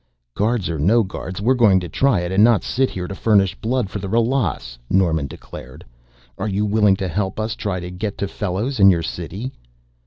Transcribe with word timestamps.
"Guards 0.33 0.67
or 0.67 0.79
no 0.79 1.03
guards, 1.03 1.41
we're 1.43 1.53
going 1.53 1.79
to 1.79 1.87
try 1.87 2.21
it 2.21 2.31
and 2.31 2.43
not 2.43 2.63
sit 2.63 2.89
here 2.89 3.07
to 3.07 3.13
furnish 3.13 3.53
blood 3.53 3.87
for 3.91 3.99
the 3.99 4.09
Ralas," 4.09 4.79
Norman 4.89 5.27
declared. 5.27 5.85
"Are 6.39 6.49
you 6.49 6.65
willing 6.65 6.95
to 6.95 7.07
help, 7.07 7.35
to 7.35 7.55
try 7.55 7.79
to 7.79 7.91
get 7.91 8.17
to 8.17 8.27
Fellows 8.27 8.79
and 8.79 8.89
your 8.89 9.03
city?" 9.03 9.51